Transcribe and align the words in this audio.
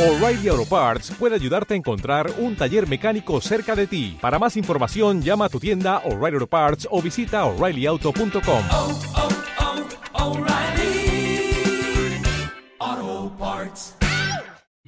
O'Reilly 0.00 0.48
Auto 0.48 0.64
Parts 0.64 1.10
puede 1.18 1.34
ayudarte 1.34 1.74
a 1.74 1.76
encontrar 1.76 2.32
un 2.38 2.56
taller 2.56 2.88
mecánico 2.88 3.38
cerca 3.42 3.76
de 3.76 3.86
ti. 3.86 4.16
Para 4.18 4.38
más 4.38 4.56
información, 4.56 5.20
llama 5.20 5.44
a 5.44 5.48
tu 5.50 5.60
tienda 5.60 5.98
O'Reilly 6.06 6.36
Auto 6.36 6.46
Parts 6.46 6.88
o 6.90 7.02
visita 7.02 7.44
oreillyauto.com. 7.44 8.64
oh, 8.70 8.98
oh, 12.80 13.36
Parts. 13.38 13.94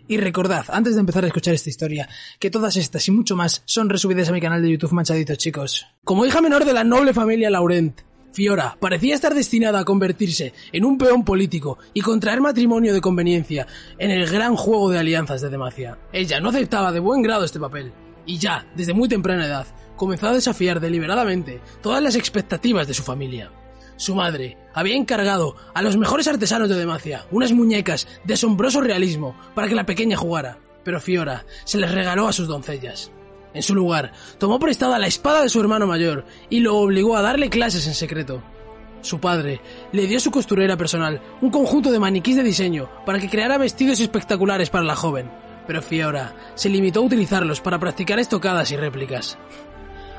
Y 0.09 0.17
recordad, 0.17 0.65
antes 0.69 0.95
de 0.95 1.01
empezar 1.01 1.25
a 1.25 1.27
escuchar 1.27 1.53
esta 1.53 1.69
historia, 1.69 2.09
que 2.41 2.51
todas 2.51 2.77
estas 2.77 3.07
y 3.07 3.11
mucho 3.11 3.37
más 3.37 3.63
son 3.67 3.91
resubidas 3.91 4.31
a 4.31 4.33
mi 4.33 4.41
canal 4.41 4.63
de 4.63 4.71
YouTube 4.71 4.93
Manchaditos, 4.93 5.37
chicos. 5.37 5.87
Como 6.05 6.25
hija 6.25 6.41
menor 6.41 6.65
de 6.65 6.73
la 6.73 6.85
noble 6.85 7.13
familia 7.13 7.51
Laurent, 7.51 8.01
Fiora 8.33 8.79
parecía 8.81 9.15
estar 9.15 9.35
destinada 9.35 9.81
a 9.81 9.85
convertirse 9.85 10.55
en 10.73 10.85
un 10.85 10.97
peón 10.97 11.25
político 11.25 11.79
y 11.93 12.01
contraer 12.01 12.41
matrimonio 12.41 12.95
de 12.95 13.01
conveniencia 13.03 13.67
en 13.99 14.11
el 14.11 14.29
gran 14.29 14.57
juego 14.57 14.91
de 14.91 14.99
alianzas 14.99 15.43
de 15.43 15.51
Demacia. 15.51 15.99
Ella 16.13 16.41
no 16.41 16.49
aceptaba 16.49 16.93
de 16.93 17.01
buen 17.01 17.21
grado 17.21 17.45
este 17.45 17.61
papel, 17.61 17.93
y 18.25 18.39
ya, 18.39 18.67
desde 18.75 18.95
muy 18.95 19.09
temprana 19.09 19.47
edad, 19.47 19.67
comenzó 19.97 20.29
a 20.29 20.33
desafiar 20.33 20.81
deliberadamente 20.81 21.61
todas 21.83 22.03
las 22.03 22.17
expectativas 22.17 22.89
de 22.89 22.95
su 22.95 23.03
familia. 23.03 23.51
Su 23.97 24.15
madre 24.15 24.57
había 24.73 24.97
encargado 24.97 25.55
a 25.75 25.83
los 25.83 25.99
mejores 25.99 26.27
artesanos 26.27 26.71
de 26.71 26.77
Demacia 26.77 27.27
unas 27.31 27.53
muñecas 27.53 28.09
de 28.25 28.35
asombroso 28.35 28.81
realismo 28.81 29.37
para 29.55 29.69
que 29.69 29.75
la 29.75 29.87
pequeña 29.87 30.17
jugara, 30.17 30.59
pero 30.85 31.01
Fiora 31.01 31.45
se 31.65 31.79
les 31.79 31.93
regaló 31.93 32.27
a 32.27 32.33
sus 32.33 32.49
doncellas. 32.49 33.13
En 33.55 33.63
su 33.63 33.75
lugar, 33.75 34.13
tomó 34.39 34.59
prestada 34.59 34.99
la 34.99 35.07
espada 35.07 35.43
de 35.43 35.49
su 35.49 35.61
hermano 35.61 35.87
mayor 35.87 36.25
y 36.49 36.61
lo 36.61 36.77
obligó 36.77 37.17
a 37.17 37.23
darle 37.23 37.51
clases 37.51 37.87
en 37.87 37.95
secreto. 37.95 38.43
Su 39.03 39.21
padre 39.21 39.61
le 39.93 40.07
dio 40.07 40.19
a 40.19 40.21
su 40.21 40.31
costurera 40.31 40.77
personal 40.77 41.21
un 41.41 41.51
conjunto 41.51 41.91
de 41.91 41.99
maniquís 41.99 42.37
de 42.37 42.43
diseño 42.43 42.89
para 43.05 43.19
que 43.19 43.29
creara 43.29 43.59
vestidos 43.59 44.01
espectaculares 44.01 44.71
para 44.71 44.85
la 44.85 44.97
joven, 44.97 45.31
pero 45.67 45.83
Fiora 45.83 46.35
se 46.55 46.69
limitó 46.69 47.01
a 47.01 47.05
utilizarlos 47.05 47.61
para 47.61 47.81
practicar 47.81 48.19
estocadas 48.19 48.71
y 48.71 48.77
réplicas. 48.77 49.39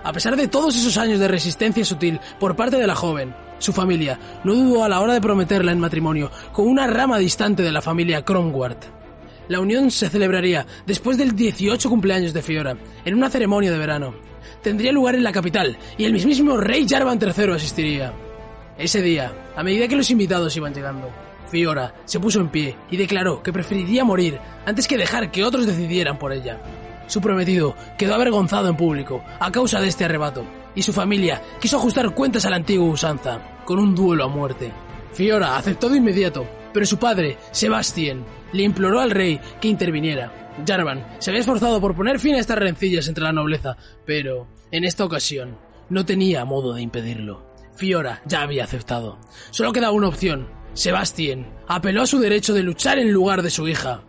A 0.04 0.12
pesar 0.12 0.36
de 0.36 0.50
todos 0.50 0.76
esos 0.76 0.98
años 0.98 1.20
de 1.20 1.30
resistencia 1.30 1.86
sutil 1.86 2.20
por 2.40 2.58
parte 2.58 2.76
de 2.76 2.88
la 2.88 2.96
joven, 2.96 3.34
su 3.58 3.72
familia 3.72 4.20
no 4.44 4.54
dudó 4.54 4.84
a 4.84 4.90
la 4.90 5.00
hora 5.00 5.14
de 5.14 5.22
prometerla 5.22 5.72
en 5.72 5.80
matrimonio 5.80 6.30
con 6.52 6.68
una 6.68 6.86
rama 6.88 7.18
distante 7.18 7.64
de 7.64 7.72
la 7.72 7.82
familia 7.82 8.26
Cromwart. 8.26 9.03
La 9.50 9.60
unión 9.60 9.92
se 9.92 10.10
celebraría 10.10 10.66
después 10.86 11.18
del 11.18 11.36
18 11.36 11.90
cumpleaños 11.90 12.34
de 12.34 12.42
Fiora, 12.42 12.78
en 13.04 13.14
una 13.14 13.30
ceremonia 13.30 13.72
de 13.72 13.78
verano. 13.78 14.16
Tendría 14.62 14.94
lugar 14.94 15.16
en 15.16 15.24
la 15.24 15.34
capital 15.34 15.78
y 15.98 16.06
el 16.06 16.14
mismísimo 16.14 16.56
rey 16.56 16.88
Jarvan 16.88 17.20
III 17.22 17.52
asistiría. 17.52 18.14
Ese 18.78 19.02
día, 19.02 19.34
a 19.56 19.64
medida 19.64 19.88
que 19.88 19.98
los 19.98 20.10
invitados 20.10 20.56
iban 20.56 20.74
llegando, 20.74 21.10
Fiora 21.50 21.94
se 22.06 22.20
puso 22.20 22.40
en 22.40 22.50
pie 22.50 22.78
y 22.90 22.96
declaró 22.96 23.44
que 23.44 23.52
preferiría 23.52 24.06
morir 24.06 24.40
antes 24.66 24.88
que 24.88 24.98
dejar 24.98 25.30
que 25.30 25.44
otros 25.44 25.68
decidieran 25.68 26.18
por 26.18 26.32
ella. 26.32 26.60
Su 27.08 27.20
prometido 27.20 27.76
quedó 27.98 28.16
avergonzado 28.16 28.70
en 28.70 28.78
público 28.78 29.24
a 29.40 29.52
causa 29.52 29.82
de 29.82 29.90
este 29.90 30.06
arrebato, 30.06 30.46
y 30.74 30.82
su 30.82 30.94
familia 30.94 31.42
quiso 31.60 31.78
ajustar 31.78 32.16
cuentas 32.16 32.46
a 32.46 32.50
la 32.50 32.56
antigua 32.56 32.88
usanza, 32.88 33.40
con 33.66 33.78
un 33.78 33.94
duelo 33.94 34.24
a 34.24 34.30
muerte. 34.30 34.72
Fiora 35.12 35.58
aceptó 35.58 35.90
de 35.90 35.98
inmediato, 35.98 36.48
pero 36.74 36.86
su 36.86 36.98
padre, 36.98 37.38
Sebastien, 37.52 38.26
le 38.52 38.64
imploró 38.64 39.00
al 39.00 39.12
rey 39.12 39.40
que 39.62 39.68
interviniera. 39.68 40.52
Jarvan 40.66 41.06
se 41.20 41.30
había 41.30 41.42
esforzado 41.42 41.80
por 41.82 41.96
poner 41.96 42.20
fin 42.20 42.36
a 42.36 42.40
estas 42.40 42.60
rencillas 42.60 43.08
entre 43.08 43.24
la 43.24 43.34
nobleza, 43.34 43.78
pero 44.06 44.48
en 44.72 44.84
esta 44.84 45.06
ocasión 45.06 45.58
no 45.90 46.06
tenía 46.06 46.46
modo 46.46 46.74
de 46.74 46.82
impedirlo. 46.82 47.46
Fiora 47.76 48.22
ya 48.26 48.42
había 48.42 48.64
aceptado. 48.64 49.18
Solo 49.52 49.74
quedaba 49.74 49.94
una 49.94 50.08
opción. 50.08 50.48
Sebastien 50.74 51.48
apeló 51.68 52.04
a 52.04 52.08
su 52.08 52.20
derecho 52.20 52.54
de 52.54 52.64
luchar 52.64 53.00
en 53.00 53.12
lugar 53.12 53.42
de 53.42 53.50
su 53.50 53.68
hija. 53.68 54.02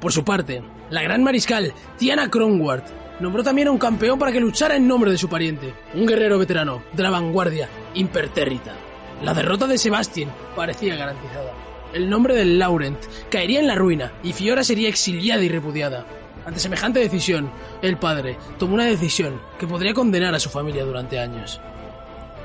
Por 0.00 0.12
su 0.12 0.24
parte, 0.24 0.62
la 0.90 1.02
gran 1.02 1.22
mariscal 1.22 1.72
Tiana 1.98 2.30
Cronward 2.30 2.82
nombró 3.20 3.42
también 3.42 3.68
a 3.68 3.70
un 3.70 3.78
campeón 3.78 4.18
para 4.18 4.32
que 4.32 4.40
luchara 4.40 4.76
en 4.76 4.88
nombre 4.88 5.10
de 5.10 5.18
su 5.18 5.28
pariente, 5.28 5.74
un 5.94 6.06
guerrero 6.06 6.38
veterano 6.38 6.82
de 6.92 7.02
la 7.02 7.10
vanguardia 7.10 7.68
impertérrita. 7.94 8.74
La 9.22 9.34
derrota 9.34 9.66
de 9.66 9.76
Sebastien 9.76 10.30
parecía 10.56 10.96
garantizada. 10.96 11.69
El 11.92 12.08
nombre 12.08 12.34
del 12.34 12.58
Laurent 12.58 12.98
caería 13.30 13.58
en 13.60 13.66
la 13.66 13.74
ruina 13.74 14.12
y 14.22 14.32
Fiora 14.32 14.62
sería 14.62 14.88
exiliada 14.88 15.42
y 15.42 15.48
repudiada. 15.48 16.06
Ante 16.46 16.60
semejante 16.60 17.00
decisión, 17.00 17.50
el 17.82 17.96
padre 17.96 18.38
tomó 18.58 18.74
una 18.74 18.84
decisión 18.84 19.40
que 19.58 19.66
podría 19.66 19.92
condenar 19.92 20.34
a 20.34 20.40
su 20.40 20.50
familia 20.50 20.84
durante 20.84 21.18
años. 21.18 21.60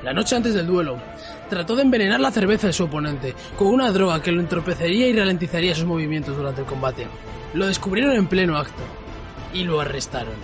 La 0.02 0.12
noche 0.12 0.36
antes 0.36 0.54
del 0.54 0.66
duelo, 0.66 0.98
trató 1.48 1.74
de 1.76 1.82
envenenar 1.82 2.20
la 2.20 2.30
cerveza 2.30 2.66
de 2.66 2.72
su 2.72 2.84
oponente 2.84 3.34
con 3.56 3.68
una 3.68 3.90
droga 3.92 4.20
que 4.20 4.32
lo 4.32 4.40
entorpecería 4.40 5.08
y 5.08 5.16
ralentizaría 5.16 5.74
sus 5.74 5.84
movimientos 5.84 6.36
durante 6.36 6.60
el 6.60 6.66
combate. 6.66 7.06
Lo 7.54 7.66
descubrieron 7.66 8.14
en 8.14 8.26
pleno 8.26 8.58
acto 8.58 8.82
y 9.54 9.64
lo 9.64 9.80
arrestaron. 9.80 10.34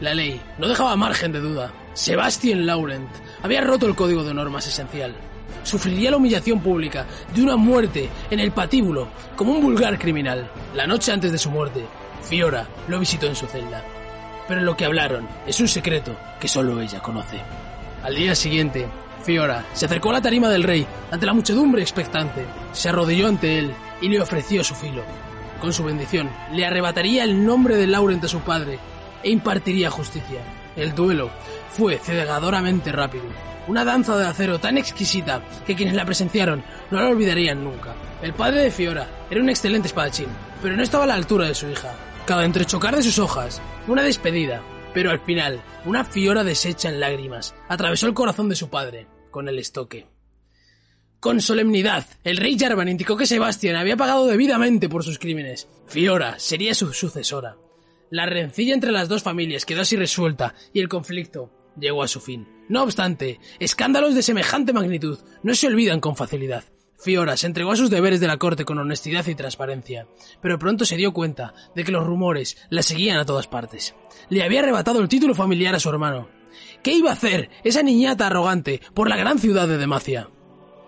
La 0.00 0.14
ley 0.14 0.40
no 0.58 0.68
dejaba 0.68 0.96
margen 0.96 1.32
de 1.32 1.40
duda. 1.40 1.72
Sebastian 1.94 2.66
Laurent 2.66 3.08
había 3.42 3.60
roto 3.60 3.86
el 3.86 3.94
código 3.94 4.24
de 4.24 4.30
honor 4.30 4.50
más 4.50 4.66
esencial. 4.66 5.14
Sufriría 5.62 6.10
la 6.10 6.16
humillación 6.16 6.60
pública 6.60 7.06
de 7.34 7.42
una 7.42 7.56
muerte 7.56 8.08
en 8.30 8.40
el 8.40 8.52
patíbulo 8.52 9.08
como 9.36 9.52
un 9.52 9.62
vulgar 9.62 9.98
criminal. 9.98 10.50
La 10.74 10.86
noche 10.86 11.12
antes 11.12 11.32
de 11.32 11.38
su 11.38 11.50
muerte, 11.50 11.84
Fiora 12.22 12.66
lo 12.88 12.98
visitó 12.98 13.26
en 13.26 13.36
su 13.36 13.46
celda. 13.46 13.82
Pero 14.48 14.60
lo 14.60 14.76
que 14.76 14.84
hablaron 14.84 15.28
es 15.46 15.60
un 15.60 15.68
secreto 15.68 16.16
que 16.40 16.48
solo 16.48 16.80
ella 16.80 17.00
conoce. 17.00 17.40
Al 18.02 18.14
día 18.14 18.34
siguiente, 18.34 18.88
Fiora 19.22 19.64
se 19.72 19.86
acercó 19.86 20.10
a 20.10 20.14
la 20.14 20.22
tarima 20.22 20.48
del 20.48 20.64
rey 20.64 20.86
ante 21.10 21.26
la 21.26 21.32
muchedumbre 21.32 21.82
expectante, 21.82 22.44
se 22.72 22.88
arrodilló 22.88 23.28
ante 23.28 23.58
él 23.58 23.72
y 24.00 24.08
le 24.08 24.20
ofreció 24.20 24.64
su 24.64 24.74
filo. 24.74 25.02
Con 25.60 25.72
su 25.72 25.84
bendición, 25.84 26.28
le 26.52 26.66
arrebataría 26.66 27.22
el 27.22 27.44
nombre 27.44 27.76
de 27.76 27.86
Laurent 27.86 28.24
a 28.24 28.28
su 28.28 28.40
padre 28.40 28.80
e 29.22 29.30
impartiría 29.30 29.90
justicia. 29.90 30.40
El 30.74 30.94
duelo 30.94 31.30
fue 31.70 31.98
cegadoramente 31.98 32.90
rápido, 32.90 33.24
una 33.68 33.84
danza 33.84 34.16
de 34.16 34.26
acero 34.26 34.58
tan 34.58 34.78
exquisita 34.78 35.42
que 35.66 35.76
quienes 35.76 35.94
la 35.94 36.04
presenciaron 36.04 36.64
no 36.90 37.00
la 37.00 37.08
olvidarían 37.08 37.62
nunca. 37.62 37.94
El 38.22 38.34
padre 38.34 38.62
de 38.62 38.70
Fiora 38.70 39.08
era 39.30 39.40
un 39.40 39.48
excelente 39.48 39.88
espadachín, 39.88 40.28
pero 40.62 40.76
no 40.76 40.82
estaba 40.82 41.04
a 41.04 41.06
la 41.06 41.14
altura 41.14 41.46
de 41.46 41.54
su 41.54 41.68
hija. 41.68 41.94
Cada 42.26 42.44
entrechocar 42.44 42.96
de 42.96 43.02
sus 43.02 43.18
hojas, 43.18 43.60
una 43.88 44.02
despedida, 44.02 44.62
pero 44.94 45.10
al 45.10 45.20
final, 45.20 45.60
una 45.84 46.04
Fiora 46.04 46.44
deshecha 46.44 46.88
en 46.88 47.00
lágrimas 47.00 47.54
atravesó 47.68 48.06
el 48.06 48.14
corazón 48.14 48.48
de 48.48 48.56
su 48.56 48.68
padre 48.68 49.06
con 49.30 49.48
el 49.48 49.58
estoque. 49.58 50.06
Con 51.20 51.40
solemnidad, 51.40 52.06
el 52.24 52.36
rey 52.36 52.58
Jarvan 52.58 52.88
indicó 52.88 53.16
que 53.16 53.26
Sebastián 53.26 53.76
había 53.76 53.96
pagado 53.96 54.26
debidamente 54.26 54.88
por 54.88 55.04
sus 55.04 55.20
crímenes. 55.20 55.68
Fiora 55.86 56.38
sería 56.38 56.74
su 56.74 56.92
sucesora. 56.92 57.56
La 58.10 58.26
rencilla 58.26 58.74
entre 58.74 58.92
las 58.92 59.08
dos 59.08 59.22
familias 59.22 59.64
quedó 59.64 59.82
así 59.82 59.96
resuelta 59.96 60.54
y 60.72 60.80
el 60.80 60.88
conflicto 60.88 61.50
llegó 61.78 62.02
a 62.02 62.08
su 62.08 62.20
fin. 62.20 62.46
No 62.68 62.82
obstante, 62.82 63.40
escándalos 63.58 64.14
de 64.14 64.22
semejante 64.22 64.72
magnitud 64.72 65.18
no 65.42 65.54
se 65.54 65.66
olvidan 65.66 66.00
con 66.00 66.16
facilidad. 66.16 66.64
Fiora 67.02 67.36
se 67.36 67.48
entregó 67.48 67.72
a 67.72 67.76
sus 67.76 67.90
deberes 67.90 68.20
de 68.20 68.28
la 68.28 68.36
corte 68.36 68.64
con 68.64 68.78
honestidad 68.78 69.26
y 69.26 69.34
transparencia, 69.34 70.06
pero 70.40 70.58
pronto 70.58 70.84
se 70.84 70.96
dio 70.96 71.12
cuenta 71.12 71.52
de 71.74 71.82
que 71.82 71.90
los 71.90 72.06
rumores 72.06 72.56
la 72.70 72.82
seguían 72.82 73.18
a 73.18 73.24
todas 73.24 73.48
partes. 73.48 73.96
Le 74.28 74.44
había 74.44 74.60
arrebatado 74.60 75.00
el 75.00 75.08
título 75.08 75.34
familiar 75.34 75.74
a 75.74 75.80
su 75.80 75.88
hermano. 75.88 76.28
¿Qué 76.82 76.92
iba 76.92 77.10
a 77.10 77.14
hacer 77.14 77.50
esa 77.64 77.82
niñata 77.82 78.28
arrogante 78.28 78.80
por 78.94 79.08
la 79.08 79.16
gran 79.16 79.40
ciudad 79.40 79.66
de 79.66 79.78
Demacia? 79.78 80.28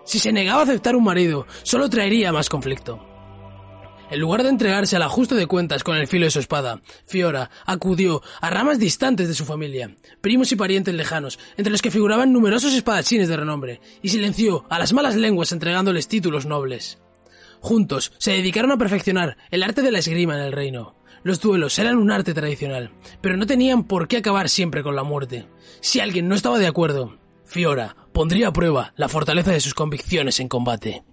Si 0.04 0.20
se 0.20 0.32
negaba 0.32 0.60
a 0.60 0.64
aceptar 0.64 0.94
un 0.94 1.04
marido, 1.04 1.46
solo 1.64 1.90
traería 1.90 2.32
más 2.32 2.48
conflicto. 2.48 3.13
En 4.10 4.20
lugar 4.20 4.42
de 4.42 4.50
entregarse 4.50 4.96
al 4.96 5.02
ajuste 5.02 5.34
de 5.34 5.46
cuentas 5.46 5.82
con 5.82 5.96
el 5.96 6.06
filo 6.06 6.26
de 6.26 6.30
su 6.30 6.38
espada, 6.38 6.80
Fiora 7.06 7.50
acudió 7.64 8.22
a 8.40 8.50
ramas 8.50 8.78
distantes 8.78 9.28
de 9.28 9.34
su 9.34 9.46
familia, 9.46 9.96
primos 10.20 10.52
y 10.52 10.56
parientes 10.56 10.94
lejanos, 10.94 11.38
entre 11.56 11.70
los 11.70 11.80
que 11.80 11.90
figuraban 11.90 12.32
numerosos 12.32 12.74
espadachines 12.74 13.28
de 13.28 13.36
renombre, 13.36 13.80
y 14.02 14.10
silenció 14.10 14.66
a 14.68 14.78
las 14.78 14.92
malas 14.92 15.16
lenguas 15.16 15.52
entregándoles 15.52 16.06
títulos 16.06 16.44
nobles. 16.44 16.98
Juntos 17.60 18.12
se 18.18 18.32
dedicaron 18.32 18.72
a 18.72 18.76
perfeccionar 18.76 19.38
el 19.50 19.62
arte 19.62 19.80
de 19.80 19.90
la 19.90 20.00
esgrima 20.00 20.34
en 20.34 20.42
el 20.42 20.52
reino. 20.52 20.96
Los 21.22 21.40
duelos 21.40 21.78
eran 21.78 21.96
un 21.96 22.10
arte 22.10 22.34
tradicional, 22.34 22.90
pero 23.22 23.38
no 23.38 23.46
tenían 23.46 23.84
por 23.84 24.06
qué 24.06 24.18
acabar 24.18 24.50
siempre 24.50 24.82
con 24.82 24.94
la 24.94 25.02
muerte. 25.02 25.48
Si 25.80 26.00
alguien 26.00 26.28
no 26.28 26.34
estaba 26.34 26.58
de 26.58 26.66
acuerdo, 26.66 27.18
Fiora 27.46 27.96
pondría 28.12 28.48
a 28.48 28.52
prueba 28.52 28.92
la 28.96 29.08
fortaleza 29.08 29.52
de 29.52 29.60
sus 29.60 29.72
convicciones 29.72 30.40
en 30.40 30.48
combate. 30.48 31.04